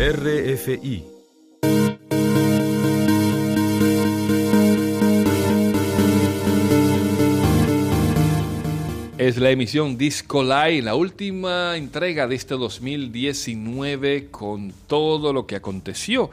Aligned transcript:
RFI 0.00 1.04
Es 9.18 9.36
la 9.36 9.50
emisión 9.50 9.98
Disco 9.98 10.42
Live, 10.42 10.80
la 10.80 10.94
última 10.94 11.76
entrega 11.76 12.26
de 12.26 12.34
este 12.34 12.54
2019 12.54 14.30
con 14.30 14.72
todo 14.86 15.34
lo 15.34 15.46
que 15.46 15.56
aconteció 15.56 16.30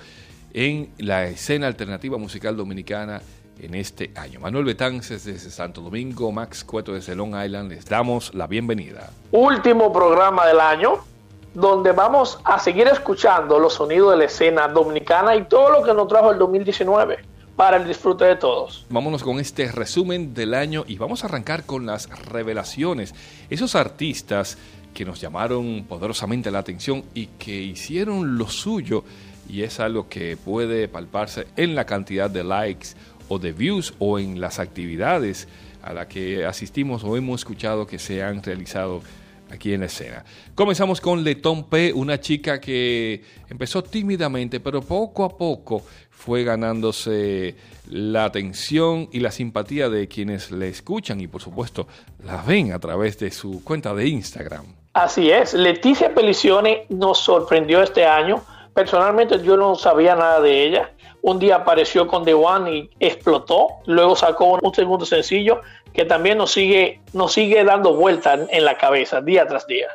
en 0.53 0.93
la 0.99 1.25
escena 1.25 1.67
alternativa 1.67 2.17
musical 2.17 2.55
dominicana 2.55 3.21
en 3.59 3.75
este 3.75 4.11
año. 4.15 4.39
Manuel 4.39 4.63
Betances 4.63 5.25
desde 5.25 5.49
Santo 5.49 5.81
Domingo, 5.81 6.31
Max 6.31 6.63
Cueto 6.63 6.93
desde 6.93 7.15
Long 7.15 7.35
Island, 7.35 7.71
les 7.71 7.83
damos 7.85 8.33
la 8.33 8.47
bienvenida. 8.47 9.11
Último 9.31 9.91
programa 9.91 10.45
del 10.47 10.61
año, 10.61 11.03
donde 11.57 11.91
vamos 11.91 12.39
a 12.43 12.59
seguir 12.59 12.87
escuchando 12.87 13.57
los 13.57 13.73
sonidos 13.73 14.11
de 14.11 14.17
la 14.17 14.25
escena 14.25 14.67
dominicana 14.67 15.35
y 15.35 15.45
todo 15.45 15.71
lo 15.71 15.83
que 15.83 15.91
nos 15.91 16.07
trajo 16.07 16.31
el 16.31 16.37
2019 16.37 17.17
para 17.55 17.77
el 17.77 17.87
disfrute 17.87 18.25
de 18.25 18.35
todos. 18.35 18.85
Vámonos 18.91 19.23
con 19.23 19.39
este 19.39 19.71
resumen 19.71 20.35
del 20.35 20.53
año 20.53 20.83
y 20.85 20.99
vamos 20.99 21.23
a 21.23 21.25
arrancar 21.25 21.65
con 21.65 21.87
las 21.87 22.09
revelaciones. 22.27 23.15
Esos 23.49 23.73
artistas 23.73 24.59
que 24.93 25.03
nos 25.03 25.19
llamaron 25.19 25.85
poderosamente 25.89 26.51
la 26.51 26.59
atención 26.59 27.03
y 27.15 27.25
que 27.25 27.59
hicieron 27.59 28.37
lo 28.37 28.47
suyo 28.49 29.03
y 29.49 29.63
es 29.63 29.79
algo 29.79 30.09
que 30.09 30.37
puede 30.37 30.87
palparse 30.87 31.47
en 31.55 31.73
la 31.73 31.85
cantidad 31.85 32.29
de 32.29 32.43
likes 32.43 32.89
o 33.29 33.39
de 33.39 33.51
views 33.51 33.95
o 33.97 34.19
en 34.19 34.39
las 34.39 34.59
actividades 34.59 35.47
a 35.81 35.93
las 35.93 36.05
que 36.05 36.45
asistimos 36.45 37.03
o 37.03 37.17
hemos 37.17 37.41
escuchado 37.41 37.87
que 37.87 37.97
se 37.97 38.21
han 38.21 38.43
realizado 38.43 39.01
aquí 39.51 39.73
en 39.73 39.81
la 39.81 39.85
escena. 39.87 40.23
Comenzamos 40.55 41.01
con 41.01 41.23
Letón 41.23 41.69
P, 41.69 41.93
una 41.93 42.19
chica 42.19 42.59
que 42.59 43.23
empezó 43.49 43.83
tímidamente, 43.83 44.59
pero 44.59 44.81
poco 44.81 45.23
a 45.23 45.37
poco 45.37 45.83
fue 46.09 46.43
ganándose 46.43 47.55
la 47.89 48.25
atención 48.25 49.07
y 49.11 49.19
la 49.19 49.31
simpatía 49.31 49.89
de 49.89 50.07
quienes 50.07 50.51
le 50.51 50.67
escuchan 50.67 51.21
y 51.21 51.27
por 51.27 51.41
supuesto 51.41 51.87
la 52.25 52.41
ven 52.41 52.73
a 52.73 52.79
través 52.79 53.19
de 53.19 53.31
su 53.31 53.63
cuenta 53.63 53.93
de 53.93 54.07
Instagram. 54.07 54.65
Así 54.93 55.29
es, 55.29 55.53
Leticia 55.53 56.13
Pelicione 56.13 56.85
nos 56.89 57.19
sorprendió 57.19 57.83
este 57.83 58.05
año. 58.05 58.43
Personalmente 58.73 59.41
yo 59.43 59.55
no 59.55 59.75
sabía 59.75 60.15
nada 60.15 60.41
de 60.41 60.63
ella. 60.65 60.91
Un 61.27 61.39
día 61.39 61.57
apareció 61.57 62.07
con 62.07 62.23
The 62.23 62.33
One 62.33 62.73
y 62.73 62.89
explotó. 63.01 63.67
Luego 63.85 64.15
sacó 64.15 64.57
un 64.61 64.73
segundo 64.73 65.05
sencillo 65.05 65.59
que 65.93 66.05
también 66.05 66.37
nos 66.37 66.53
sigue, 66.53 67.01
nos 67.11 67.33
sigue 67.33 67.65
dando 67.65 67.95
vueltas 67.95 68.39
en 68.49 68.63
la 68.63 68.77
cabeza 68.77 69.19
día 69.19 69.45
tras 69.45 69.67
día. 69.67 69.89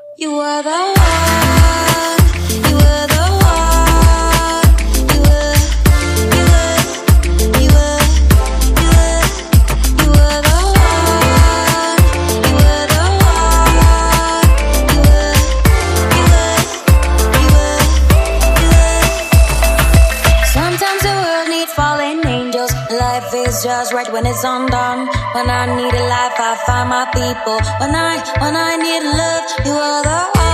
Just 23.63 23.93
right 23.93 24.13
when 24.13 24.27
it's 24.27 24.43
undone. 24.43 25.07
When 25.35 25.49
I 25.49 25.67
need 25.77 25.95
a 25.95 26.05
life, 26.09 26.37
I 26.39 26.57
find 26.67 26.89
my 26.89 27.07
people. 27.15 27.59
When 27.81 27.95
I, 27.95 28.19
when 28.41 28.57
I 28.57 28.77
need 28.77 29.03
love, 29.03 29.67
you 29.67 29.73
are 29.73 30.03
the 30.03 30.52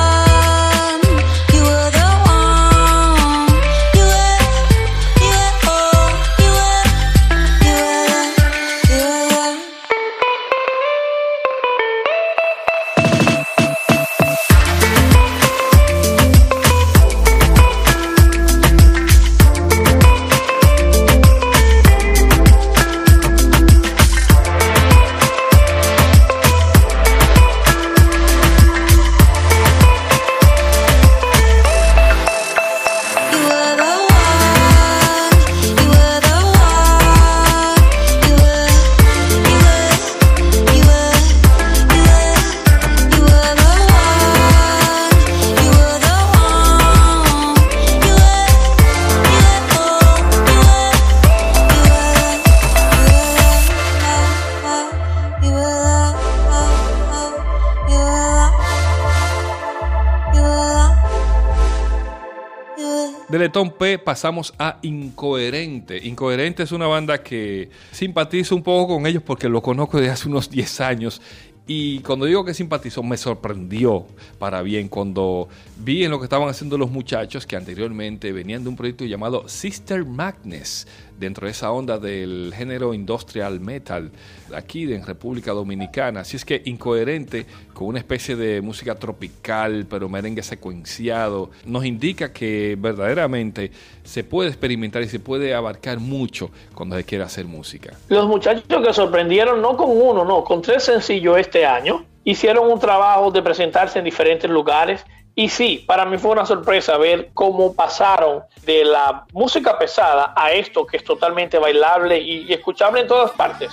De 63.38 63.44
Letón 63.44 63.70
P 63.70 64.00
pasamos 64.00 64.52
a 64.58 64.78
Incoherente. 64.82 65.96
Incoherente 66.04 66.64
es 66.64 66.72
una 66.72 66.88
banda 66.88 67.22
que 67.22 67.70
simpatizo 67.92 68.56
un 68.56 68.64
poco 68.64 68.96
con 68.96 69.06
ellos 69.06 69.22
porque 69.24 69.48
lo 69.48 69.62
conozco 69.62 69.98
desde 69.98 70.12
hace 70.12 70.28
unos 70.28 70.50
10 70.50 70.80
años 70.80 71.22
y 71.70 72.00
cuando 72.00 72.24
digo 72.24 72.46
que 72.46 72.54
simpatizó, 72.54 73.02
me 73.02 73.18
sorprendió 73.18 74.06
para 74.38 74.62
bien 74.62 74.88
cuando 74.88 75.48
vi 75.76 76.02
en 76.02 76.10
lo 76.10 76.18
que 76.18 76.24
estaban 76.24 76.48
haciendo 76.48 76.78
los 76.78 76.90
muchachos 76.90 77.46
que 77.46 77.56
anteriormente 77.56 78.32
venían 78.32 78.64
de 78.64 78.70
un 78.70 78.76
proyecto 78.76 79.04
llamado 79.04 79.46
Sister 79.48 80.04
Magnus, 80.04 80.86
dentro 81.18 81.46
de 81.46 81.52
esa 81.52 81.70
onda 81.72 81.98
del 81.98 82.52
género 82.56 82.94
industrial 82.94 83.60
metal, 83.60 84.10
aquí 84.54 84.92
en 84.92 85.04
República 85.04 85.52
Dominicana. 85.52 86.20
Así 86.20 86.36
es 86.36 86.44
que 86.44 86.62
incoherente, 86.64 87.46
con 87.74 87.88
una 87.88 87.98
especie 87.98 88.36
de 88.36 88.60
música 88.60 88.94
tropical, 88.94 89.86
pero 89.88 90.08
merengue 90.08 90.42
secuenciado, 90.42 91.50
nos 91.66 91.84
indica 91.84 92.32
que 92.32 92.76
verdaderamente 92.78 93.70
se 94.04 94.24
puede 94.24 94.48
experimentar 94.48 95.02
y 95.02 95.08
se 95.08 95.20
puede 95.20 95.54
abarcar 95.54 95.98
mucho 95.98 96.50
cuando 96.74 96.96
se 96.96 97.04
quiere 97.04 97.24
hacer 97.24 97.46
música. 97.46 97.96
Los 98.08 98.26
muchachos 98.26 98.64
que 98.68 98.92
sorprendieron, 98.92 99.60
no 99.60 99.76
con 99.76 99.90
uno, 99.90 100.24
no, 100.24 100.44
con 100.44 100.62
tres 100.62 100.84
sencillos 100.84 101.38
este 101.38 101.66
año, 101.66 102.04
hicieron 102.24 102.70
un 102.70 102.78
trabajo 102.78 103.30
de 103.30 103.42
presentarse 103.42 103.98
en 103.98 104.04
diferentes 104.04 104.50
lugares. 104.50 105.04
Y 105.38 105.48
sí, 105.48 105.84
para 105.86 106.04
mí 106.04 106.18
fue 106.18 106.32
una 106.32 106.44
sorpresa 106.44 106.96
ver 106.96 107.30
cómo 107.32 107.72
pasaron 107.72 108.42
de 108.66 108.84
la 108.84 109.24
música 109.32 109.78
pesada 109.78 110.34
a 110.34 110.50
esto 110.50 110.84
que 110.84 110.96
es 110.96 111.04
totalmente 111.04 111.60
bailable 111.60 112.18
y, 112.18 112.52
escuchable 112.52 113.02
en 113.02 113.06
todas 113.06 113.30
partes. 113.30 113.70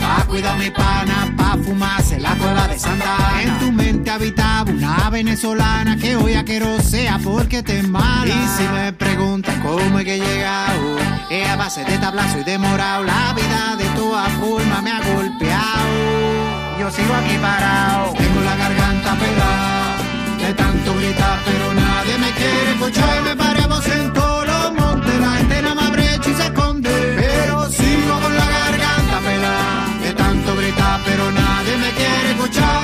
Pa' 0.00 0.24
cuidar 0.28 0.56
mi 0.56 0.70
pana, 0.70 1.34
pa' 1.36 1.58
fumarse 1.60 2.20
la 2.20 2.36
cueva 2.36 2.68
de 2.68 2.76
En 3.42 3.58
tu 3.58 3.72
mente 3.72 4.08
habitaba 4.12 4.70
una 4.70 5.10
venezolana 5.10 5.96
que 5.96 6.14
hoy 6.14 6.34
a 6.34 6.44
sea 6.80 7.18
porque 7.18 7.64
te 7.64 7.82
mala. 7.82 8.24
Y 8.32 8.46
si 8.56 8.62
me 8.68 8.92
preguntas 8.92 9.56
cómo 9.60 9.98
es 9.98 10.04
que 10.04 10.14
he 10.14 10.20
llegado, 10.20 10.98
es 11.30 11.48
a 11.48 11.56
base 11.56 11.84
de 11.84 11.98
tablazo 11.98 12.38
y 12.38 12.44
de. 12.44 12.58
La 12.58 13.34
vida 13.34 13.74
de 13.76 13.86
toda 13.96 14.28
forma 14.38 14.80
me 14.82 14.92
ha 14.92 15.00
golpeado. 15.00 16.78
Yo 16.78 16.88
sigo 16.92 17.12
aquí 17.12 17.38
parado, 17.38 18.12
tengo 18.12 18.40
la 18.40 18.54
garganta 18.54 19.16
pelada 19.16 19.83
de 20.46 20.54
tanto 20.54 20.94
gritar, 20.96 21.38
pero 21.46 21.72
nadie 21.72 22.18
me 22.18 22.30
quiere 22.32 22.70
escuchar 22.72 23.22
me 23.22 23.34
paremos 23.36 23.86
en 23.86 24.12
todos 24.12 24.46
los 24.46 24.72
montes. 24.74 25.20
La 25.20 25.32
gente 25.38 25.62
nada 25.62 25.74
más 25.74 25.90
brecha 25.92 26.30
y 26.30 26.34
se 26.34 26.44
esconde, 26.44 26.90
pero 27.16 27.70
sigo 27.70 28.14
con 28.22 28.34
la 28.40 28.46
garganta 28.58 29.16
pelada 29.26 29.98
de 30.02 30.12
tanto 30.12 30.56
gritar, 30.56 31.00
pero 31.06 31.32
nadie 31.32 31.76
me 31.78 31.90
quiere 31.98 32.30
escuchar 32.32 32.83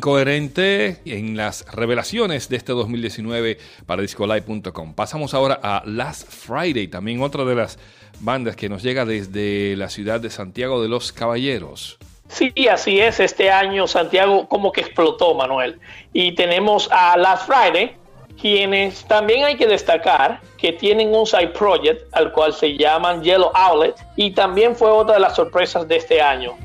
incoherente 0.00 0.96
en 1.04 1.36
las 1.36 1.66
revelaciones 1.70 2.48
de 2.48 2.56
este 2.56 2.72
2019 2.72 3.58
para 3.84 4.00
discolive.com. 4.00 4.94
Pasamos 4.94 5.34
ahora 5.34 5.60
a 5.62 5.82
Last 5.84 6.26
Friday, 6.26 6.88
también 6.88 7.20
otra 7.20 7.44
de 7.44 7.54
las 7.54 7.78
bandas 8.20 8.56
que 8.56 8.70
nos 8.70 8.82
llega 8.82 9.04
desde 9.04 9.76
la 9.76 9.90
ciudad 9.90 10.18
de 10.18 10.30
Santiago 10.30 10.80
de 10.80 10.88
los 10.88 11.12
Caballeros. 11.12 11.98
Sí, 12.28 12.50
así 12.72 12.98
es. 12.98 13.20
Este 13.20 13.50
año 13.50 13.86
Santiago 13.86 14.48
como 14.48 14.72
que 14.72 14.80
explotó, 14.80 15.34
Manuel. 15.34 15.78
Y 16.14 16.34
tenemos 16.34 16.88
a 16.90 17.18
Last 17.18 17.46
Friday, 17.46 17.94
quienes 18.40 19.04
también 19.04 19.44
hay 19.44 19.58
que 19.58 19.66
destacar 19.66 20.40
que 20.56 20.72
tienen 20.72 21.14
un 21.14 21.26
side 21.26 21.48
project 21.48 22.08
al 22.12 22.32
cual 22.32 22.54
se 22.54 22.74
llaman 22.74 23.22
Yellow 23.22 23.50
Outlet 23.52 23.96
y 24.16 24.30
también 24.30 24.74
fue 24.74 24.90
otra 24.90 25.16
de 25.16 25.20
las 25.20 25.36
sorpresas 25.36 25.86
de 25.86 25.96
este 25.96 26.22
año. 26.22 26.56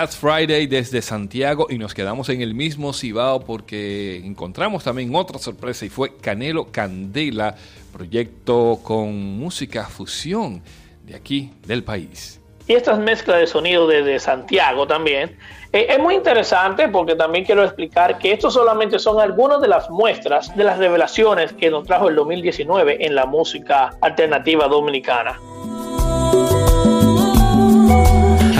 Last 0.00 0.18
Friday 0.18 0.66
desde 0.66 1.02
Santiago 1.02 1.66
y 1.68 1.76
nos 1.76 1.92
quedamos 1.92 2.30
en 2.30 2.40
el 2.40 2.54
mismo 2.54 2.94
Cibao 2.94 3.40
porque 3.40 4.16
encontramos 4.24 4.82
también 4.82 5.14
otra 5.14 5.38
sorpresa 5.38 5.84
y 5.84 5.90
fue 5.90 6.16
Canelo 6.16 6.68
Candela, 6.72 7.54
proyecto 7.92 8.80
con 8.82 9.12
música 9.12 9.84
fusión 9.84 10.62
de 11.04 11.14
aquí 11.14 11.52
del 11.66 11.84
país. 11.84 12.40
Y 12.66 12.72
estas 12.72 12.98
mezclas 12.98 13.40
de 13.40 13.46
sonido 13.46 13.86
desde 13.86 14.18
Santiago 14.20 14.86
también 14.86 15.36
eh, 15.70 15.88
es 15.90 15.98
muy 15.98 16.14
interesante 16.14 16.88
porque 16.88 17.14
también 17.14 17.44
quiero 17.44 17.62
explicar 17.62 18.16
que 18.16 18.32
estos 18.32 18.54
solamente 18.54 18.98
son 18.98 19.20
algunas 19.20 19.60
de 19.60 19.68
las 19.68 19.90
muestras 19.90 20.56
de 20.56 20.64
las 20.64 20.78
revelaciones 20.78 21.52
que 21.52 21.68
nos 21.68 21.86
trajo 21.86 22.08
el 22.08 22.16
2019 22.16 23.04
en 23.04 23.14
la 23.14 23.26
música 23.26 23.90
alternativa 24.00 24.66
dominicana. 24.66 25.38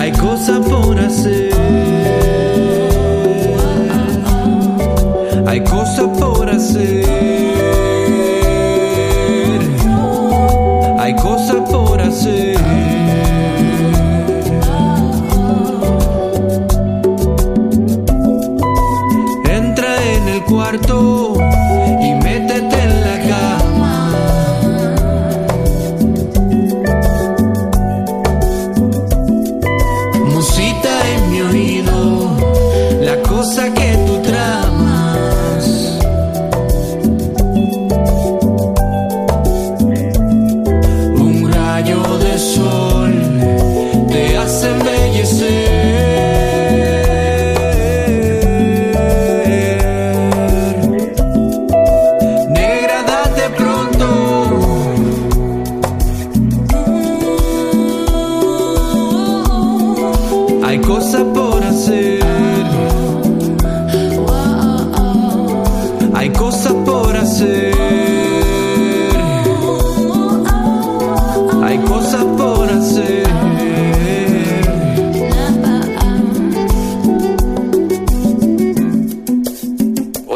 Hay 0.01 0.13
cosas 0.13 0.67
por 0.67 0.99
hacer. 0.99 1.30
Hay 5.51 5.65
cosas 5.65 6.07
por 6.21 6.49
hacer. 6.49 7.05
Hay 11.01 11.17
cosas 11.17 11.69
por 11.69 12.01
hacer. 12.01 12.57
Entra 19.45 20.13
en 20.15 20.29
el 20.29 20.43
cuarto 20.45 21.10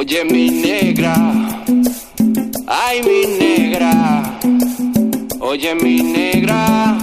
Oye 0.07 0.23
mi 0.25 0.51
negra, 0.51 1.15
ay 2.67 3.01
mi 3.05 3.39
negra, 3.39 4.39
oye 5.41 5.75
mi 5.75 6.03
negra. 6.03 6.95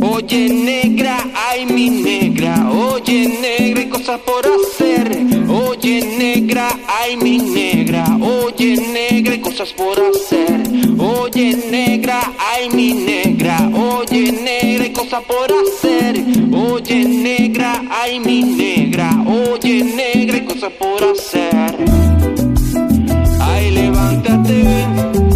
Oye 0.00 0.48
negra, 0.48 1.18
ay 1.50 1.66
mi 1.66 1.90
negra, 1.90 2.70
oye 2.70 3.28
negra, 3.28 3.82
hay 3.82 3.90
cosas 3.90 4.18
por 4.20 4.46
hacer. 4.46 5.10
Oye 5.46 6.00
negra, 6.16 6.70
ay 6.88 7.18
mi 7.18 7.36
negra, 7.36 8.04
oye 8.22 8.76
negra, 8.76 9.32
hay 9.32 9.40
cosas 9.40 9.74
por 9.74 9.98
hacer. 10.00 10.62
Oye 10.98 11.54
negra, 11.70 12.32
ay 12.54 12.70
mi 12.70 12.94
negra, 12.94 13.70
oye 13.74 14.32
negra, 14.32 14.84
hay 14.84 14.92
cosas 14.92 15.22
por 15.24 15.52
hacer. 15.52 16.24
Oye 16.52 17.04
negra, 17.04 17.82
ay 17.90 18.20
mi 18.20 18.42
negra, 18.42 19.10
oye 19.26 19.84
negra, 19.84 20.19
cosas 20.60 20.72
por 20.74 21.02
hacer. 21.04 21.76
Ay, 23.40 23.70
levántate, 23.70 25.29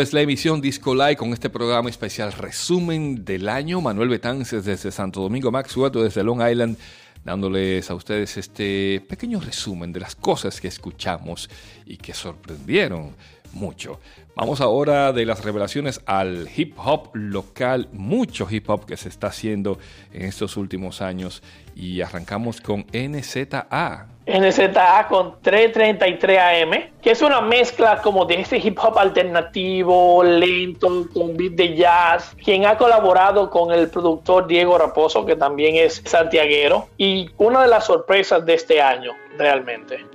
Es 0.00 0.12
la 0.12 0.22
emisión 0.22 0.60
Disco 0.60 0.92
Live 0.92 1.16
con 1.16 1.32
este 1.32 1.48
programa 1.48 1.88
especial 1.88 2.32
resumen 2.32 3.24
del 3.24 3.48
año. 3.48 3.80
Manuel 3.80 4.08
Betances 4.08 4.64
desde 4.64 4.90
Santo 4.90 5.20
Domingo, 5.20 5.52
Max 5.52 5.70
Suato 5.70 6.02
desde 6.02 6.24
Long 6.24 6.42
Island, 6.42 6.76
dándoles 7.24 7.88
a 7.90 7.94
ustedes 7.94 8.36
este 8.36 9.04
pequeño 9.08 9.38
resumen 9.38 9.92
de 9.92 10.00
las 10.00 10.16
cosas 10.16 10.60
que 10.60 10.66
escuchamos 10.66 11.48
y 11.86 11.96
que 11.96 12.12
sorprendieron 12.12 13.14
mucho. 13.52 14.00
Vamos 14.36 14.60
ahora 14.60 15.12
de 15.12 15.26
las 15.26 15.44
revelaciones 15.44 16.00
al 16.06 16.48
hip 16.56 16.76
hop 16.76 17.10
local, 17.12 17.88
mucho 17.92 18.48
hip 18.50 18.68
hop 18.68 18.84
que 18.84 18.96
se 18.96 19.08
está 19.08 19.28
haciendo 19.28 19.78
en 20.12 20.22
estos 20.22 20.56
últimos 20.56 21.02
años 21.02 21.40
y 21.76 22.00
arrancamos 22.00 22.60
con 22.60 22.84
NZA. 22.92 24.08
NZA 24.26 25.06
con 25.08 25.40
333 25.40 26.38
AM, 26.40 26.90
que 27.00 27.12
es 27.12 27.22
una 27.22 27.40
mezcla 27.42 28.02
como 28.02 28.24
de 28.24 28.40
ese 28.40 28.56
hip 28.56 28.76
hop 28.82 28.98
alternativo, 28.98 30.24
lento, 30.24 31.06
con 31.12 31.36
beat 31.36 31.52
de 31.52 31.76
jazz, 31.76 32.34
quien 32.42 32.66
ha 32.66 32.76
colaborado 32.76 33.48
con 33.50 33.70
el 33.70 33.88
productor 33.88 34.48
Diego 34.48 34.76
Raposo, 34.78 35.24
que 35.24 35.36
también 35.36 35.76
es 35.76 36.02
santiaguero, 36.04 36.88
y 36.98 37.30
una 37.36 37.62
de 37.62 37.68
las 37.68 37.86
sorpresas 37.86 38.44
de 38.44 38.54
este 38.54 38.82
año, 38.82 39.12
realmente. 39.38 40.13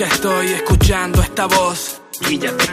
Porque 0.00 0.14
estoy 0.14 0.46
escuchando 0.52 1.20
esta 1.20 1.44
voz. 1.44 2.00
Guíllate. 2.26 2.64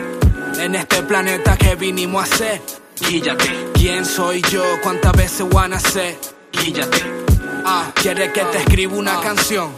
En 0.62 0.76
este 0.76 1.04
planeta 1.04 1.58
que 1.58 1.76
vinimos 1.76 2.22
a 2.22 2.24
hacer. 2.24 2.62
Guíllate. 3.02 3.72
¿Quién 3.74 4.06
soy 4.06 4.42
yo? 4.44 4.64
¿Cuántas 4.82 5.12
veces 5.12 5.42
voy 5.42 5.66
a 5.66 5.68
nacer? 5.68 6.18
Guíllate. 6.54 7.04
Ah, 7.66 7.92
¿quiere 7.96 8.32
que 8.32 8.46
te 8.46 8.60
escriba 8.60 8.94
una 8.94 9.20
canción? 9.20 9.74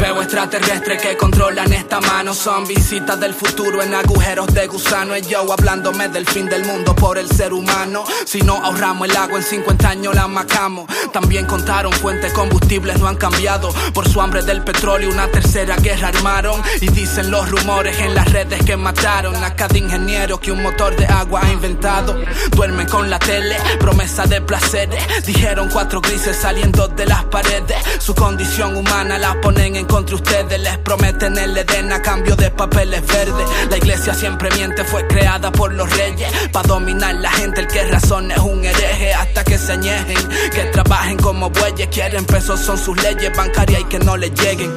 Veo 0.00 0.22
extraterrestres 0.22 1.02
que 1.02 1.14
controlan 1.14 1.70
esta 1.74 2.00
mano. 2.00 2.32
Son 2.32 2.66
visitas 2.66 3.20
del 3.20 3.34
futuro 3.34 3.82
en 3.82 3.94
agujeros 3.94 4.46
de 4.54 4.66
gusano. 4.66 5.14
Y 5.14 5.20
yo 5.20 5.52
hablándome 5.52 6.08
del 6.08 6.26
fin 6.26 6.46
del 6.46 6.64
mundo 6.64 6.96
por 6.96 7.18
el 7.18 7.28
ser 7.28 7.52
humano. 7.52 8.04
Si 8.24 8.40
no 8.40 8.54
ahorramos 8.54 9.10
el 9.10 9.16
agua 9.18 9.36
en 9.36 9.44
50 9.44 9.88
años 9.90 10.14
la 10.14 10.26
macamos. 10.26 10.86
También 11.12 11.44
contaron 11.44 11.92
fuentes 11.92 12.32
combustibles 12.32 12.98
no 12.98 13.08
han 13.08 13.16
cambiado. 13.16 13.74
Por 13.92 14.08
su 14.08 14.22
hambre 14.22 14.42
del 14.42 14.64
petróleo 14.64 15.10
una 15.10 15.28
tercera 15.28 15.76
guerra 15.76 16.08
armaron. 16.08 16.62
Y 16.80 16.88
dicen 16.88 17.30
los 17.30 17.50
rumores 17.50 17.98
en 18.00 18.14
las 18.14 18.32
redes 18.32 18.64
que 18.64 18.78
mataron 18.78 19.36
a 19.44 19.54
cada 19.54 19.76
ingeniero 19.76 20.40
que 20.40 20.50
un 20.50 20.62
motor 20.62 20.96
de 20.96 21.04
agua 21.08 21.42
ha 21.44 21.52
inventado. 21.52 22.16
Duermen 22.52 22.88
con 22.88 23.10
la 23.10 23.18
tele, 23.18 23.58
promesa 23.78 24.24
de 24.24 24.40
placeres. 24.40 25.26
Dijeron 25.26 25.68
cuatro 25.70 26.00
grises 26.00 26.38
saliendo 26.38 26.88
de 26.88 27.04
las 27.04 27.24
paredes. 27.24 27.76
Su 27.98 28.14
condición 28.14 28.78
humana 28.78 29.18
la 29.18 29.38
ponen 29.42 29.76
en 29.76 29.89
contra 29.90 30.14
ustedes. 30.14 30.60
Les 30.60 30.78
prometen 30.78 31.36
el 31.36 31.56
Edén 31.56 31.92
a 31.92 32.00
cambio 32.00 32.36
de 32.36 32.50
papeles 32.50 33.06
verdes. 33.06 33.48
La 33.68 33.76
iglesia 33.76 34.14
siempre 34.14 34.48
miente, 34.56 34.84
fue 34.84 35.06
creada 35.06 35.50
por 35.50 35.72
los 35.74 35.90
reyes. 35.96 36.30
Para 36.52 36.68
dominar 36.68 37.14
la 37.16 37.30
gente, 37.30 37.60
el 37.60 37.66
que 37.66 37.84
razón 37.84 38.30
es 38.30 38.38
un 38.38 38.64
hereje. 38.64 39.12
Hasta 39.12 39.44
que 39.44 39.58
se 39.58 39.72
añejen, 39.72 40.28
que 40.54 40.64
trabajen 40.72 41.18
como 41.18 41.50
bueyes. 41.50 41.88
Quieren 41.88 42.24
pesos, 42.24 42.60
son 42.60 42.78
sus 42.78 42.96
leyes 43.02 43.36
bancarias 43.36 43.80
y 43.80 43.84
que 43.84 43.98
no 43.98 44.16
les 44.16 44.32
lleguen. 44.32 44.72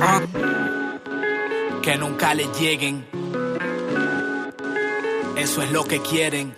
Que 1.81 1.95
nunca 1.97 2.33
les 2.33 2.47
lleguen. 2.59 3.05
Eso 5.37 5.61
es 5.61 5.71
lo 5.71 5.83
que 5.85 6.01
quieren. 6.01 6.55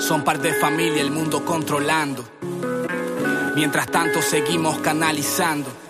Son 0.00 0.24
par 0.24 0.40
de 0.40 0.52
familia, 0.54 1.02
el 1.02 1.10
mundo 1.10 1.44
controlando. 1.44 2.24
Mientras 3.54 3.86
tanto 3.90 4.20
seguimos 4.22 4.78
canalizando. 4.78 5.85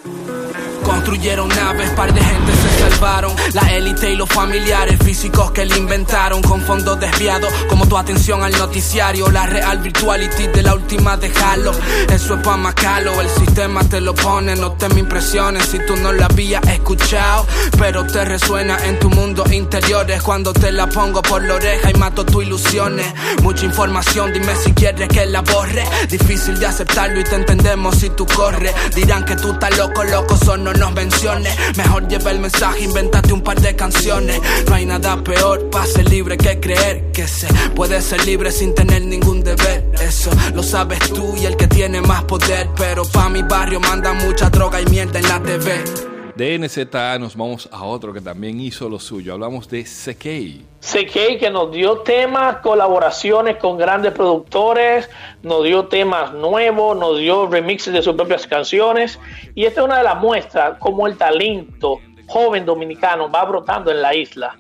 Construyeron 0.87 1.49
naves, 1.49 1.91
par 1.97 2.13
de 2.13 2.21
gente 2.21 2.53
se 2.53 2.76
salvaron. 2.91 3.35
La 3.53 3.75
élite 3.75 4.13
y 4.13 4.17
los 4.17 4.29
familiares 4.29 4.99
físicos 5.05 5.51
que 5.51 5.65
le 5.65 5.77
inventaron 5.77 6.43
con 6.43 6.61
fondos 6.63 6.99
desviados. 7.01 7.53
Como 7.69 7.87
tu 7.87 7.97
atención 7.97 8.43
al 8.43 8.53
noticiario, 8.53 9.31
la 9.31 9.47
real 9.47 9.79
virtuality 9.79 10.49
de 10.49 10.63
la 10.63 10.75
última 10.75 11.17
de 11.17 11.31
Halo. 11.43 11.73
Eso 12.13 12.35
es 12.35 12.41
pa' 12.41 12.57
macalo, 12.57 13.21
el 13.21 13.29
sistema 13.31 13.83
te 13.85 14.01
lo 14.01 14.15
pone. 14.15 14.57
No 14.57 14.73
te 14.73 14.89
me 14.89 15.01
impresiones 15.01 15.67
si 15.67 15.79
tú 15.81 15.97
no 15.97 16.13
lo 16.13 16.25
habías 16.25 16.63
escuchado. 16.69 17.47
Pero 17.79 18.07
te 18.07 18.25
resuena 18.25 18.79
en 18.85 18.99
tu 18.99 19.11
mundo 19.11 19.45
interior. 19.51 20.11
Es 20.11 20.23
cuando 20.23 20.53
te 20.53 20.71
la 20.73 20.89
pongo 20.89 21.23
por 21.23 21.43
la 21.43 21.55
oreja 21.55 21.91
y 21.91 21.95
mato 21.95 22.25
tus 22.25 22.45
ilusiones. 22.45 23.07
Mucha 23.43 23.65
información, 23.65 24.33
dime 24.33 24.55
si 24.57 24.73
quieres 24.73 25.09
que 25.09 25.27
la 25.27 25.41
borre. 25.41 25.85
Difícil 26.09 26.59
de 26.59 26.67
aceptarlo 26.67 27.21
y 27.21 27.25
te 27.25 27.37
entendemos 27.37 27.97
si 27.97 28.11
tú 28.11 28.27
corres. 28.27 28.75
Dirán 28.95 29.25
que 29.25 29.37
tú 29.37 29.53
estás 29.53 29.77
loco, 29.77 30.05
loco, 30.05 30.37
son 30.37 30.65
no 30.65 30.73
nos 30.73 30.93
menciones. 30.93 31.55
Mejor 31.77 32.09
lleva 32.09 32.31
el 32.31 32.41
mensaje, 32.41 32.76
invéntate 32.81 33.33
un 33.33 33.43
par 33.43 33.61
de 33.61 33.75
canciones. 33.75 34.41
No 34.69 34.75
hay 34.75 34.87
nada 34.87 35.23
peor, 35.23 35.71
pase 35.71 36.03
libre 36.05 36.37
que 36.37 36.61
creer 36.61 37.11
que 37.13 37.27
se 37.27 37.49
puede 37.75 38.01
ser 38.01 38.25
libre 38.25 38.51
sin 38.51 38.75
tener 38.75 39.03
ningún 39.03 39.43
deber. 39.43 39.85
Eso 40.01 40.31
lo 40.55 40.63
sabes 40.63 40.99
tú 41.13 41.35
y 41.37 41.47
el 41.47 41.57
que 41.57 41.67
tiene 41.67 42.01
más 42.01 42.25
poder. 42.25 42.69
Pero 42.77 43.05
pa' 43.05 43.29
mi 43.29 43.43
barrio 43.43 43.81
manda 43.81 44.13
mucha 44.13 44.51
droga 44.51 44.81
y 44.81 44.87
mierda 44.87 45.19
en 45.19 45.29
la 45.29 45.43
TV. 45.43 45.85
De 46.37 46.59
NZA 46.59 47.19
nos 47.19 47.35
vamos 47.35 47.67
a 47.73 47.85
otro 47.85 48.13
que 48.13 48.21
también 48.21 48.61
hizo 48.61 48.91
lo 48.91 48.99
suyo. 48.99 49.33
Hablamos 49.33 49.71
de 49.71 49.87
Sekei. 49.87 50.67
Sekei 50.81 51.39
que 51.39 51.49
nos 51.49 51.73
dio 51.73 52.01
temas, 52.01 52.59
colaboraciones 52.59 53.57
con 53.57 53.79
grandes 53.79 54.13
productores, 54.13 55.09
nos 55.43 55.65
dio 55.65 55.87
temas 55.87 56.35
nuevos, 56.35 56.95
nos 56.95 57.19
dio 57.19 57.47
remixes 57.47 57.95
de 57.95 58.03
sus 58.03 58.15
propias 58.15 58.47
canciones. 58.47 59.19
Y 59.55 59.65
esta 59.65 59.81
es 59.81 59.87
una 59.87 59.97
de 59.97 60.05
las 60.05 60.21
muestras 60.21 60.77
como 60.79 61.07
el 61.07 61.17
talento 61.17 62.01
joven 62.27 62.65
dominicano 62.65 63.31
va 63.31 63.45
brotando 63.45 63.91
en 63.91 64.03
la 64.03 64.15
isla. 64.15 64.57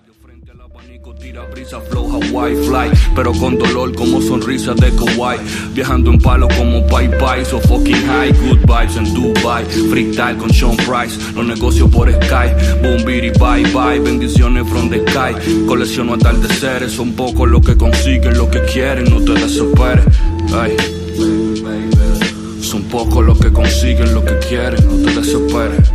Tira 1.18 1.44
brisa 1.50 1.80
flow 1.80 2.10
Hawaii 2.10 2.54
fly, 2.54 2.90
pero 3.14 3.32
con 3.32 3.56
dolor 3.56 3.94
como 3.94 4.20
sonrisa 4.20 4.74
de 4.74 4.92
Kauai. 4.94 5.38
Viajando 5.72 6.10
en 6.10 6.18
palo 6.18 6.46
como 6.48 6.86
Pai 6.88 7.08
Pai, 7.18 7.44
so 7.44 7.58
fucking 7.60 8.06
high, 8.06 8.32
good 8.32 8.58
vibes 8.66 8.96
en 8.96 9.14
Dubai. 9.14 9.64
Freestyle 9.64 10.36
con 10.36 10.52
Sean 10.52 10.76
Price, 10.76 11.18
los 11.34 11.46
negocios 11.46 11.88
por 11.90 12.12
Sky. 12.12 12.52
Boom, 12.82 13.04
biri, 13.06 13.30
bye 13.30 13.64
bye, 13.72 13.98
bendiciones 13.98 14.68
from 14.68 14.90
the 14.90 15.00
sky. 15.08 15.32
Colecciono 15.66 16.14
atardeceres, 16.14 16.92
son 16.92 17.12
pocos 17.14 17.48
los 17.48 17.64
que 17.64 17.76
consiguen 17.76 18.36
lo 18.36 18.50
que 18.50 18.60
quieren, 18.64 19.04
no 19.04 19.20
te 19.20 19.32
desesperes. 19.40 20.04
Ay. 20.52 20.76
Son 22.60 22.82
pocos 22.84 23.24
los 23.24 23.38
que 23.38 23.50
consiguen 23.52 24.12
lo 24.12 24.22
que 24.22 24.38
quieren, 24.40 24.84
no 24.86 25.08
te 25.08 25.18
desesperes. 25.18 25.85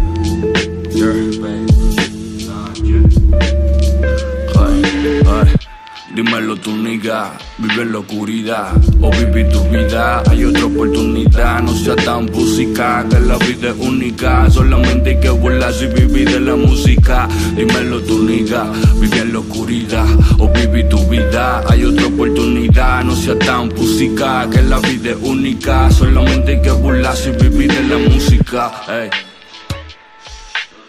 Nigga, 6.70 7.38
vive 7.58 7.82
en 7.82 7.92
la 7.92 8.00
oscuridad 8.00 8.74
o 9.02 9.10
vivir 9.12 9.50
tu 9.50 9.64
vida. 9.70 10.22
Hay 10.30 10.46
otra 10.46 10.66
oportunidad, 10.66 11.62
no 11.64 11.74
sea 11.74 11.96
tan 11.96 12.26
música, 12.26 13.06
que 13.10 13.20
la 13.20 13.38
vida 13.38 13.70
es 13.70 13.76
única. 13.80 14.50
Solamente 14.50 15.12
hay 15.12 15.20
que 15.20 15.30
burlarse 15.30 15.86
y 15.86 15.88
vivir 15.88 16.30
de 16.30 16.40
la 16.40 16.56
música. 16.56 17.28
Dímelo 17.56 18.02
tu 18.02 18.24
nigga, 18.24 18.72
vive 19.00 19.20
en 19.20 19.34
la 19.34 19.40
oscuridad 19.40 20.06
o 20.38 20.48
vivir 20.50 20.88
tu 20.90 21.00
vida. 21.08 21.64
Hay 21.68 21.84
otra 21.84 22.06
oportunidad, 22.06 23.04
no 23.04 23.16
sea 23.16 23.38
tan 23.40 23.70
música, 23.70 24.48
que 24.52 24.62
la 24.62 24.80
vida 24.80 25.12
es 25.12 25.18
única. 25.22 25.90
Solamente 25.92 26.52
hay 26.52 26.62
que 26.62 26.72
burlarse 26.72 27.30
y 27.30 27.44
vivir 27.44 27.74
de 27.74 27.84
la 27.84 27.98
música. 27.98 28.72
Hey. 28.88 29.10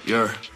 Yeah. 0.05 0.52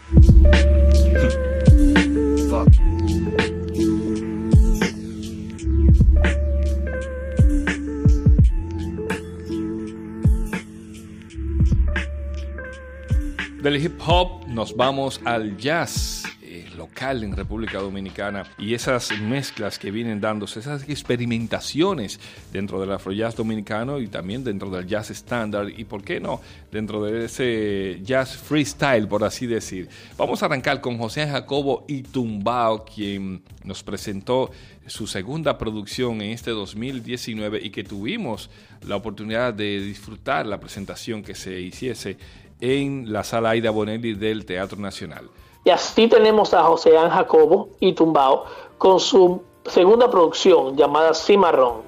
Del 13.66 13.84
hip 13.84 14.00
hop 14.06 14.46
nos 14.46 14.76
vamos 14.76 15.20
al 15.24 15.56
jazz 15.56 16.22
eh, 16.40 16.68
local 16.76 17.24
en 17.24 17.34
República 17.34 17.78
Dominicana 17.78 18.44
y 18.58 18.74
esas 18.74 19.10
mezclas 19.20 19.80
que 19.80 19.90
vienen 19.90 20.20
dándose, 20.20 20.60
esas 20.60 20.88
experimentaciones 20.88 22.20
dentro 22.52 22.80
del 22.80 22.92
afro-jazz 22.92 23.34
dominicano 23.34 23.98
y 23.98 24.06
también 24.06 24.44
dentro 24.44 24.70
del 24.70 24.86
jazz 24.86 25.10
estándar 25.10 25.68
y, 25.76 25.82
¿por 25.82 26.04
qué 26.04 26.20
no?, 26.20 26.40
dentro 26.70 27.02
de 27.02 27.24
ese 27.24 27.98
jazz 28.04 28.36
freestyle, 28.36 29.08
por 29.08 29.24
así 29.24 29.48
decir. 29.48 29.88
Vamos 30.16 30.44
a 30.44 30.46
arrancar 30.46 30.80
con 30.80 30.96
José 30.96 31.26
Jacobo 31.26 31.86
y 31.88 32.04
Tumbao, 32.04 32.84
quien 32.84 33.42
nos 33.64 33.82
presentó 33.82 34.52
su 34.86 35.08
segunda 35.08 35.58
producción 35.58 36.22
en 36.22 36.30
este 36.30 36.52
2019 36.52 37.58
y 37.60 37.70
que 37.70 37.82
tuvimos 37.82 38.48
la 38.86 38.94
oportunidad 38.94 39.52
de 39.52 39.80
disfrutar 39.80 40.46
la 40.46 40.60
presentación 40.60 41.24
que 41.24 41.34
se 41.34 41.60
hiciese 41.60 42.16
en 42.60 43.12
la 43.12 43.24
sala 43.24 43.50
Aida 43.50 43.70
Bonelli 43.70 44.14
del 44.14 44.44
Teatro 44.46 44.78
Nacional. 44.78 45.28
Y 45.64 45.70
así 45.70 46.08
tenemos 46.08 46.54
a 46.54 46.62
José 46.62 46.96
Ángel 46.96 47.10
Jacobo 47.10 47.70
y 47.80 47.92
Tumbao 47.92 48.44
con 48.78 49.00
su 49.00 49.42
segunda 49.64 50.10
producción 50.10 50.76
llamada 50.76 51.12
Cimarrón. 51.12 51.82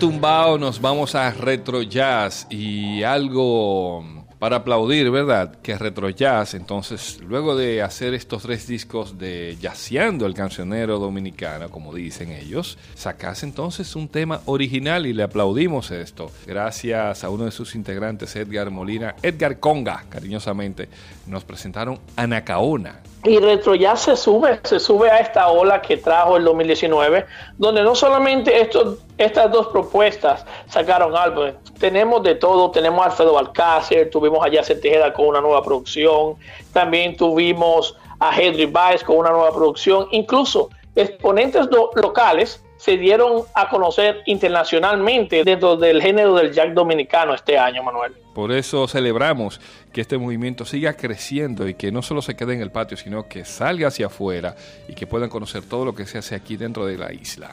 Tumbao 0.00 0.56
nos 0.56 0.80
vamos 0.80 1.14
a 1.14 1.30
retro 1.30 1.82
jazz 1.82 2.46
y 2.48 3.02
algo 3.02 4.02
para 4.38 4.56
aplaudir, 4.56 5.10
¿verdad? 5.10 5.56
Que 5.56 5.76
Retro 5.76 6.08
Jazz, 6.08 6.54
entonces, 6.54 7.20
luego 7.20 7.54
de 7.54 7.82
hacer 7.82 8.14
estos 8.14 8.44
tres 8.44 8.66
discos 8.66 9.18
de 9.18 9.58
Jazzeando 9.60 10.24
el 10.24 10.32
cancionero 10.32 10.98
dominicano, 10.98 11.68
como 11.68 11.92
dicen 11.92 12.32
ellos, 12.32 12.78
sacase 12.94 13.44
entonces 13.44 13.94
un 13.94 14.08
tema 14.08 14.40
original 14.46 15.06
y 15.06 15.12
le 15.12 15.24
aplaudimos 15.24 15.90
esto. 15.90 16.30
Gracias 16.46 17.22
a 17.22 17.28
uno 17.28 17.44
de 17.44 17.50
sus 17.50 17.74
integrantes, 17.74 18.34
Edgar 18.34 18.70
Molina, 18.70 19.14
Edgar 19.22 19.60
Conga, 19.60 20.06
cariñosamente, 20.08 20.88
nos 21.26 21.44
presentaron 21.44 21.98
Anacaona, 22.16 23.00
y 23.24 23.38
Retro 23.38 23.74
Jazz 23.74 24.02
se 24.02 24.16
sube, 24.16 24.60
se 24.64 24.80
sube 24.80 25.10
a 25.10 25.18
esta 25.18 25.48
ola 25.48 25.82
que 25.82 25.98
trajo 25.98 26.36
el 26.36 26.44
2019, 26.44 27.26
donde 27.58 27.82
no 27.82 27.94
solamente 27.94 28.60
estos, 28.60 28.98
estas 29.18 29.50
dos 29.50 29.68
propuestas 29.68 30.46
sacaron 30.68 31.14
álbumes, 31.14 31.54
tenemos 31.78 32.22
de 32.22 32.34
todo, 32.36 32.70
tenemos 32.70 33.02
a 33.04 33.10
Alfredo 33.10 33.38
Alcácer, 33.38 34.08
tuvimos 34.10 34.44
a 34.44 34.48
Yacet 34.48 34.80
Tejeda 34.80 35.12
con 35.12 35.26
una 35.26 35.40
nueva 35.40 35.62
producción, 35.62 36.36
también 36.72 37.16
tuvimos 37.16 37.96
a 38.20 38.38
Henry 38.38 38.66
Baez 38.66 39.04
con 39.04 39.18
una 39.18 39.30
nueva 39.30 39.52
producción, 39.52 40.06
incluso 40.12 40.70
exponentes 40.94 41.68
locales 41.94 42.62
se 42.80 42.96
dieron 42.96 43.42
a 43.54 43.68
conocer 43.68 44.22
internacionalmente 44.24 45.44
dentro 45.44 45.76
del 45.76 46.00
género 46.00 46.34
del 46.34 46.50
jack 46.50 46.72
dominicano 46.72 47.34
este 47.34 47.58
año, 47.58 47.82
Manuel. 47.82 48.14
Por 48.34 48.52
eso 48.52 48.88
celebramos 48.88 49.60
que 49.92 50.00
este 50.00 50.16
movimiento 50.16 50.64
siga 50.64 50.94
creciendo 50.94 51.68
y 51.68 51.74
que 51.74 51.92
no 51.92 52.00
solo 52.00 52.22
se 52.22 52.36
quede 52.36 52.54
en 52.54 52.62
el 52.62 52.70
patio, 52.70 52.96
sino 52.96 53.28
que 53.28 53.44
salga 53.44 53.88
hacia 53.88 54.06
afuera 54.06 54.56
y 54.88 54.94
que 54.94 55.06
puedan 55.06 55.28
conocer 55.28 55.62
todo 55.62 55.84
lo 55.84 55.94
que 55.94 56.06
se 56.06 56.18
hace 56.18 56.34
aquí 56.34 56.56
dentro 56.56 56.86
de 56.86 56.96
la 56.96 57.12
isla. 57.12 57.50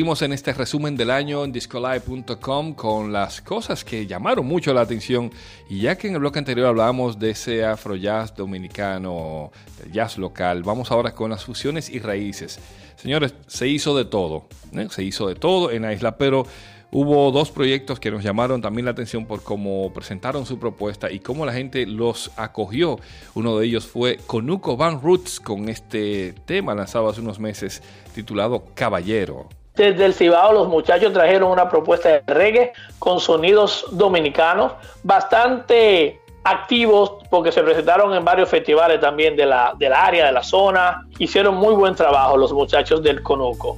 Seguimos 0.00 0.22
en 0.22 0.32
este 0.32 0.54
resumen 0.54 0.96
del 0.96 1.10
año 1.10 1.44
en 1.44 1.52
discolive.com 1.52 2.72
con 2.72 3.12
las 3.12 3.42
cosas 3.42 3.84
que 3.84 4.06
llamaron 4.06 4.46
mucho 4.46 4.72
la 4.72 4.80
atención. 4.80 5.30
Y 5.68 5.80
ya 5.80 5.98
que 5.98 6.08
en 6.08 6.14
el 6.14 6.20
bloque 6.20 6.38
anterior 6.38 6.68
hablábamos 6.68 7.18
de 7.18 7.32
ese 7.32 7.66
afro 7.66 7.96
jazz 7.96 8.34
dominicano, 8.34 9.52
jazz 9.92 10.16
local, 10.16 10.62
vamos 10.62 10.90
ahora 10.90 11.12
con 11.12 11.28
las 11.28 11.44
fusiones 11.44 11.90
y 11.90 11.98
raíces. 11.98 12.58
Señores, 12.96 13.34
se 13.46 13.68
hizo 13.68 13.94
de 13.94 14.06
todo, 14.06 14.48
¿eh? 14.72 14.88
se 14.88 15.04
hizo 15.04 15.28
de 15.28 15.34
todo 15.34 15.70
en 15.70 15.82
la 15.82 15.92
isla, 15.92 16.16
pero 16.16 16.46
Hubo 16.92 17.30
dos 17.30 17.52
proyectos 17.52 18.00
que 18.00 18.10
nos 18.10 18.24
llamaron 18.24 18.60
también 18.60 18.84
la 18.84 18.90
atención 18.90 19.24
por 19.24 19.44
cómo 19.44 19.92
presentaron 19.92 20.44
su 20.44 20.58
propuesta 20.58 21.08
y 21.08 21.20
cómo 21.20 21.46
la 21.46 21.52
gente 21.52 21.86
los 21.86 22.32
acogió. 22.36 22.98
Uno 23.34 23.56
de 23.56 23.66
ellos 23.66 23.86
fue 23.86 24.16
Conuco 24.26 24.76
Van 24.76 25.00
Roots 25.00 25.38
con 25.38 25.68
este 25.68 26.32
tema 26.46 26.74
lanzado 26.74 27.08
hace 27.08 27.20
unos 27.20 27.38
meses 27.38 27.80
titulado 28.12 28.64
Caballero. 28.74 29.48
Desde 29.74 30.04
el 30.04 30.14
Cibao 30.14 30.52
los 30.52 30.68
muchachos 30.68 31.12
trajeron 31.12 31.50
una 31.50 31.68
propuesta 31.68 32.08
de 32.08 32.22
reggae 32.26 32.72
con 32.98 33.20
sonidos 33.20 33.86
dominicanos 33.92 34.72
bastante 35.02 36.20
activos 36.44 37.12
porque 37.30 37.52
se 37.52 37.62
presentaron 37.62 38.14
en 38.14 38.24
varios 38.24 38.48
festivales 38.48 39.00
también 39.00 39.36
de 39.36 39.46
la, 39.46 39.74
del 39.78 39.92
área, 39.92 40.26
de 40.26 40.32
la 40.32 40.42
zona. 40.42 41.06
Hicieron 41.18 41.54
muy 41.54 41.74
buen 41.74 41.94
trabajo 41.94 42.36
los 42.36 42.52
muchachos 42.52 43.02
del 43.02 43.22
Conuco. 43.22 43.76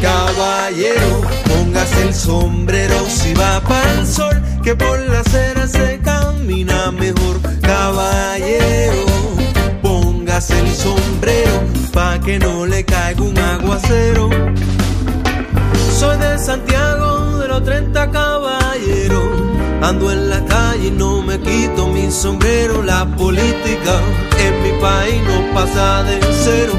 Caballero, 0.00 1.20
póngase 1.46 2.02
el 2.02 2.14
sombrero 2.14 2.94
si 3.06 3.34
va 3.34 3.60
para 3.60 3.92
el 3.94 4.06
sol, 4.06 4.42
que 4.62 4.74
por 4.74 4.98
la 5.00 5.20
acera 5.20 5.66
se 5.66 6.00
camina 6.00 6.92
mejor. 6.92 7.40
Caballero 7.60 9.07
el 10.38 10.72
sombrero 10.72 11.64
pa' 11.92 12.20
que 12.20 12.38
no 12.38 12.64
le 12.64 12.84
caiga 12.84 13.22
un 13.22 13.36
aguacero. 13.36 14.30
Soy 15.98 16.16
de 16.18 16.38
Santiago 16.38 17.38
de 17.38 17.48
los 17.48 17.64
30 17.64 18.10
caballeros. 18.12 19.24
Ando 19.82 20.12
en 20.12 20.30
la 20.30 20.44
calle 20.44 20.86
y 20.86 20.90
no 20.92 21.22
me 21.22 21.40
quito 21.40 21.88
mi 21.88 22.08
sombrero. 22.12 22.84
La 22.84 23.04
política 23.16 23.94
en 24.38 24.62
mi 24.62 24.80
país 24.80 25.20
no 25.24 25.54
pasa 25.54 26.04
de 26.04 26.20
cero 26.44 26.72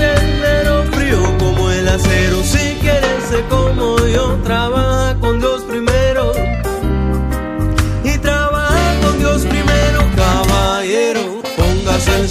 enero 0.00 0.84
frío 0.90 1.38
como 1.38 1.70
el 1.70 1.88
acero. 1.88 2.42
Si 2.42 2.74
quieres 2.80 3.22
ser 3.30 3.44
como 3.48 3.98
yo, 4.06 4.36
trabaja 4.42 5.16
con 5.20 5.38
Dios 5.38 5.62
primero. 5.62 5.91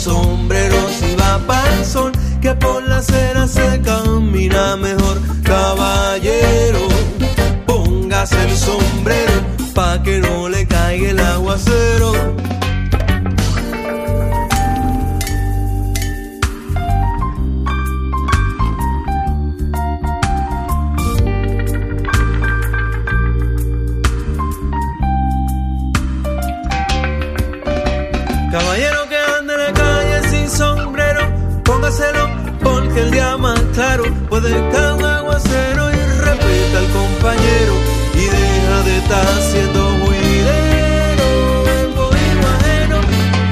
Sombrero 0.02 0.78
si 0.90 1.16
va 1.16 1.38
para 1.46 1.74
el 1.76 1.86
sol, 1.86 2.12
que 2.42 2.52
por 2.56 2.84
la 2.88 2.98
acera 2.98 3.48
se 3.48 3.80
camina 3.82 4.76
mejor, 4.76 5.22
caballero. 5.44 6.88
Póngase 7.68 8.44
el 8.44 8.58
sombrero 8.58 9.34
pa' 9.76 10.02
que 10.02 10.20
no 10.20 10.50
le 10.50 10.66
caiga 10.66 11.12
el 11.12 11.20
aguacero. 11.20 12.14
Porque 32.64 33.02
el 33.02 33.12
día 33.12 33.38
más 33.38 33.60
claro 33.74 34.04
puede 34.30 34.52
caer 34.72 34.94
un 34.94 35.06
aguacero 35.06 35.92
y 35.92 35.96
respeta 35.96 36.80
al 36.80 36.88
compañero 36.88 37.74
y 38.16 38.24
deja 38.26 38.84
de 38.86 38.98
estar 38.98 39.26
haciendo 39.38 39.80
juidero. 40.04 41.24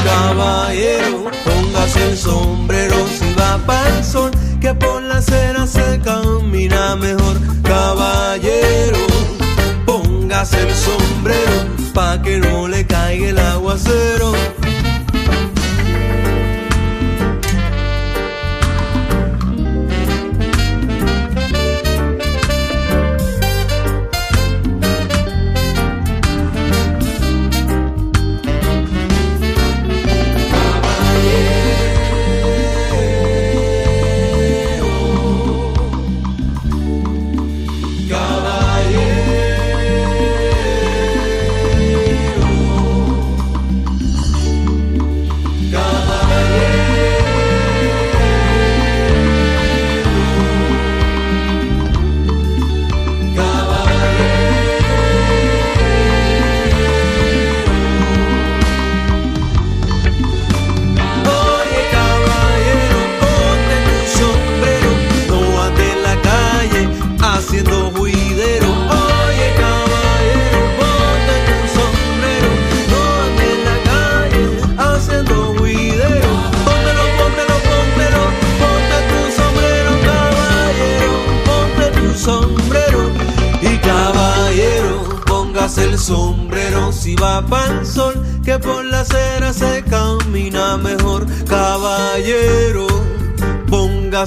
Caballero, 0.04 1.32
póngase 1.46 2.10
el 2.10 2.18
sombrero 2.18 2.96
si 3.08 3.34
va 3.34 3.58
para 3.66 3.98
el 3.98 4.04
sol, 4.04 4.32
que 4.60 4.74
por 4.74 5.02
la 5.04 5.18
acera 5.18 5.68
se 5.68 6.00
camina 6.04 6.96
mejor. 6.96 7.38
Caballero, 7.64 8.98
póngase 9.86 10.62
el 10.62 10.76
sombrero 10.76 11.66
pa' 11.94 12.22
que 12.22 12.40
no 12.40 12.68
le 12.68 12.86
caiga 12.86 13.30
el 13.30 13.40
aguacero. 13.40 14.34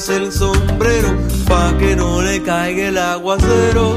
El 0.08 0.32
sombrero 0.32 1.16
pa' 1.46 1.78
que 1.78 1.94
no 1.94 2.22
le 2.22 2.42
caiga 2.42 2.88
el 2.88 2.98
aguacero. 2.98 3.94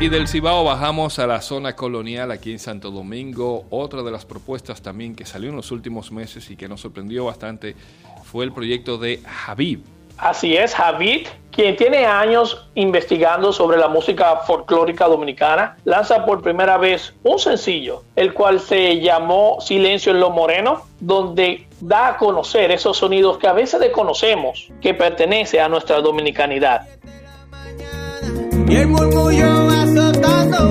Y 0.00 0.08
del 0.08 0.26
Cibao 0.26 0.64
bajamos 0.64 1.20
a 1.20 1.28
la 1.28 1.42
zona 1.42 1.76
colonial 1.76 2.32
aquí 2.32 2.50
en 2.50 2.58
Santo 2.58 2.90
Domingo. 2.90 3.66
Otra 3.70 4.02
de 4.02 4.10
las 4.10 4.26
propuestas 4.26 4.82
también 4.82 5.14
que 5.14 5.24
salió 5.24 5.50
en 5.50 5.56
los 5.56 5.70
últimos 5.70 6.10
meses 6.10 6.50
y 6.50 6.56
que 6.56 6.68
nos 6.68 6.80
sorprendió 6.80 7.26
bastante 7.26 7.76
fue 8.24 8.44
el 8.44 8.52
proyecto 8.52 8.98
de 8.98 9.22
Habib. 9.46 9.99
Así 10.20 10.54
es, 10.54 10.74
Javid, 10.74 11.26
quien 11.50 11.76
tiene 11.76 12.04
años 12.04 12.68
investigando 12.74 13.52
sobre 13.52 13.78
la 13.78 13.88
música 13.88 14.36
folclórica 14.46 15.06
dominicana, 15.06 15.76
lanza 15.84 16.24
por 16.26 16.42
primera 16.42 16.76
vez 16.76 17.14
un 17.22 17.38
sencillo, 17.38 18.02
el 18.16 18.34
cual 18.34 18.60
se 18.60 19.00
llamó 19.00 19.60
Silencio 19.60 20.12
en 20.12 20.20
lo 20.20 20.30
Moreno, 20.30 20.82
donde 21.00 21.66
da 21.80 22.08
a 22.08 22.16
conocer 22.18 22.70
esos 22.70 22.98
sonidos 22.98 23.38
que 23.38 23.48
a 23.48 23.54
veces 23.54 23.80
desconocemos, 23.80 24.68
que 24.82 24.92
pertenece 24.92 25.58
a 25.60 25.68
nuestra 25.68 26.00
dominicanidad. 26.00 26.86
Y 28.68 28.76
el 28.76 28.86
murmullo 28.88 29.68
azotando 29.70 30.69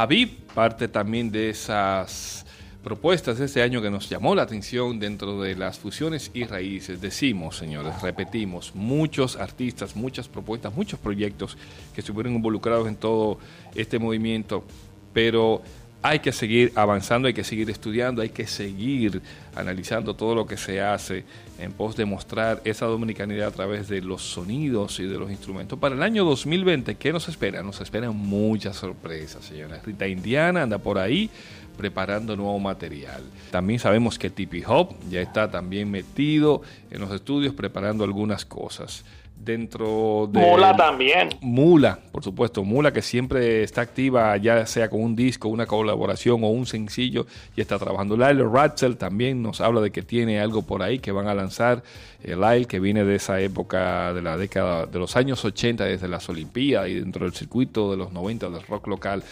Habib, 0.00 0.30
parte 0.54 0.88
también 0.88 1.30
de 1.30 1.50
esas 1.50 2.46
propuestas 2.82 3.36
de 3.36 3.44
este 3.44 3.60
año 3.60 3.82
que 3.82 3.90
nos 3.90 4.08
llamó 4.08 4.34
la 4.34 4.44
atención 4.44 4.98
dentro 4.98 5.42
de 5.42 5.54
las 5.54 5.78
fusiones 5.78 6.30
y 6.32 6.44
raíces. 6.44 7.02
Decimos, 7.02 7.58
señores, 7.58 8.00
repetimos, 8.00 8.74
muchos 8.74 9.36
artistas, 9.36 9.96
muchas 9.96 10.26
propuestas, 10.26 10.74
muchos 10.74 10.98
proyectos 10.98 11.58
que 11.94 12.00
estuvieron 12.00 12.34
involucrados 12.34 12.88
en 12.88 12.96
todo 12.96 13.38
este 13.74 13.98
movimiento, 13.98 14.64
pero 15.12 15.60
hay 16.02 16.20
que 16.20 16.32
seguir 16.32 16.72
avanzando, 16.74 17.28
hay 17.28 17.34
que 17.34 17.44
seguir 17.44 17.68
estudiando, 17.68 18.22
hay 18.22 18.30
que 18.30 18.46
seguir 18.46 19.20
analizando 19.54 20.14
todo 20.14 20.34
lo 20.34 20.46
que 20.46 20.56
se 20.56 20.80
hace 20.80 21.24
en 21.58 21.72
pos 21.72 21.94
de 21.96 22.06
mostrar 22.06 22.62
esa 22.64 22.86
dominicanidad 22.86 23.48
a 23.48 23.50
través 23.50 23.88
de 23.88 24.00
los 24.00 24.22
sonidos 24.22 24.98
y 25.00 25.04
de 25.04 25.18
los 25.18 25.30
instrumentos. 25.30 25.78
Para 25.78 25.94
el 25.94 26.02
año 26.02 26.24
2020, 26.24 26.94
¿qué 26.94 27.12
nos 27.12 27.28
espera? 27.28 27.62
Nos 27.62 27.80
esperan 27.80 28.16
muchas 28.16 28.76
sorpresas, 28.76 29.44
señores. 29.44 29.84
Rita 29.84 30.08
Indiana 30.08 30.62
anda 30.62 30.78
por 30.78 30.98
ahí 30.98 31.28
preparando 31.76 32.36
nuevo 32.36 32.58
material. 32.58 33.22
También 33.50 33.78
sabemos 33.78 34.18
que 34.18 34.30
Tipi 34.30 34.62
Hop 34.66 34.94
ya 35.10 35.20
está 35.20 35.50
también 35.50 35.90
metido 35.90 36.62
en 36.90 37.00
los 37.00 37.12
estudios 37.12 37.54
preparando 37.54 38.04
algunas 38.04 38.44
cosas 38.44 39.04
dentro 39.44 40.28
de... 40.30 40.40
Mula 40.40 40.76
también. 40.76 41.30
Mula, 41.40 41.98
por 42.12 42.22
supuesto, 42.22 42.62
Mula 42.62 42.92
que 42.92 43.02
siempre 43.02 43.62
está 43.62 43.80
activa, 43.80 44.36
ya 44.36 44.66
sea 44.66 44.90
con 44.90 45.02
un 45.02 45.16
disco, 45.16 45.48
una 45.48 45.66
colaboración 45.66 46.44
o 46.44 46.48
un 46.48 46.66
sencillo, 46.66 47.26
y 47.56 47.60
está 47.60 47.78
trabajando. 47.78 48.16
Lyle 48.16 48.44
Ratzel 48.44 48.96
también 48.96 49.42
nos 49.42 49.60
habla 49.60 49.80
de 49.80 49.90
que 49.90 50.02
tiene 50.02 50.40
algo 50.40 50.62
por 50.62 50.82
ahí 50.82 50.98
que 50.98 51.12
van 51.12 51.28
a 51.28 51.34
lanzar. 51.34 51.82
Eh, 52.22 52.36
Lyle, 52.36 52.66
que 52.66 52.80
viene 52.80 53.04
de 53.04 53.16
esa 53.16 53.40
época, 53.40 54.12
de 54.12 54.22
la 54.22 54.36
década 54.36 54.86
de 54.86 54.98
los 54.98 55.16
años 55.16 55.44
80, 55.44 55.84
desde 55.84 56.08
las 56.08 56.28
Olimpiadas 56.28 56.88
y 56.88 56.94
dentro 56.94 57.24
del 57.24 57.34
circuito 57.34 57.90
de 57.90 57.96
los 57.96 58.12
90 58.12 58.50
del 58.50 58.62
rock 58.62 58.88
local. 58.88 59.22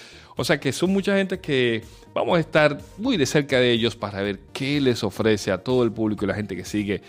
O 0.41 0.45
sea 0.45 0.61
que 0.61 0.73
son 0.73 0.93
mucha 0.93 1.17
gente 1.17 1.41
que 1.41 1.83
vamos 2.15 2.37
a 2.37 2.41
estar 2.41 2.79
muy 2.97 3.17
de 3.17 3.27
cerca 3.27 3.59
de 3.59 3.73
ellos 3.73 3.97
para 3.97 4.23
ver 4.23 4.39
qué 4.53 4.81
les 4.81 5.03
ofrece 5.03 5.51
a 5.51 5.59
todo 5.59 5.83
el 5.83 5.91
público 5.91 6.25
y 6.25 6.29
la 6.29 6.35
gente 6.35 6.55
que 6.55 6.65
sigue 6.65 7.03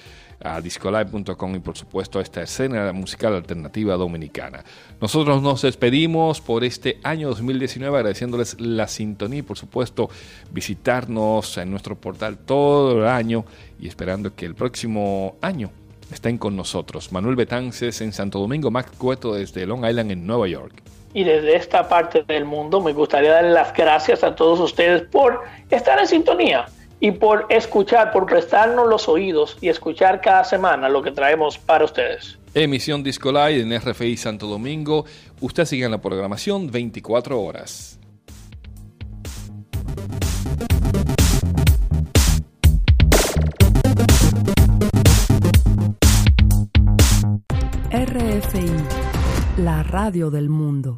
a 0.43 0.59
discolive.com 0.59 1.55
y 1.55 1.59
por 1.59 1.77
supuesto 1.77 2.17
a 2.17 2.23
esta 2.23 2.41
escena 2.41 2.91
musical 2.91 3.35
alternativa 3.35 3.95
dominicana. 3.97 4.63
Nosotros 4.99 5.43
nos 5.43 5.61
despedimos 5.61 6.41
por 6.41 6.63
este 6.63 6.99
año 7.03 7.29
2019 7.29 7.95
agradeciéndoles 7.97 8.59
la 8.59 8.87
sintonía 8.87 9.39
y 9.39 9.43
por 9.43 9.59
supuesto 9.59 10.09
visitarnos 10.51 11.55
en 11.59 11.69
nuestro 11.69 11.95
portal 11.95 12.35
todo 12.39 12.97
el 12.97 13.07
año 13.07 13.45
y 13.79 13.87
esperando 13.87 14.33
que 14.33 14.47
el 14.47 14.55
próximo 14.55 15.35
año 15.41 15.69
estén 16.11 16.39
con 16.39 16.55
nosotros. 16.55 17.11
Manuel 17.11 17.35
Betances 17.35 18.01
en 18.01 18.11
Santo 18.11 18.39
Domingo, 18.39 18.71
Mac 18.71 18.97
Cueto 18.97 19.35
desde 19.35 19.67
Long 19.67 19.85
Island 19.85 20.09
en 20.09 20.25
Nueva 20.25 20.47
York. 20.47 20.81
Y 21.13 21.23
desde 21.23 21.55
esta 21.55 21.87
parte 21.87 22.23
del 22.23 22.45
mundo 22.45 22.81
me 22.81 22.93
gustaría 22.93 23.31
darle 23.31 23.51
las 23.51 23.73
gracias 23.73 24.23
a 24.23 24.35
todos 24.35 24.59
ustedes 24.59 25.03
por 25.03 25.41
estar 25.69 25.99
en 25.99 26.07
sintonía 26.07 26.65
y 26.99 27.11
por 27.11 27.45
escuchar, 27.49 28.11
por 28.11 28.25
prestarnos 28.25 28.87
los 28.87 29.07
oídos 29.07 29.57
y 29.61 29.69
escuchar 29.69 30.21
cada 30.21 30.43
semana 30.43 30.89
lo 30.89 31.01
que 31.01 31.11
traemos 31.11 31.57
para 31.57 31.85
ustedes. 31.85 32.37
Emisión 32.53 33.03
Disco 33.03 33.31
Live 33.31 33.61
en 33.61 33.79
RFI 33.79 34.17
Santo 34.17 34.47
Domingo. 34.47 35.05
Usted 35.39 35.65
sigue 35.65 35.85
en 35.85 35.91
la 35.91 36.01
programación 36.01 36.69
24 36.69 37.39
horas. 37.39 37.99
RFI, 47.91 48.69
la 49.59 49.83
radio 49.83 50.29
del 50.29 50.47
mundo. 50.49 50.97